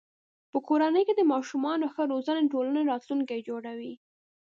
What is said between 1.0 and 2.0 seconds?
کې د ماشومانو